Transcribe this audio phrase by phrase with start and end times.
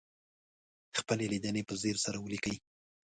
[0.99, 2.55] خپلې لیدنې په ځیر سره ولیکئ.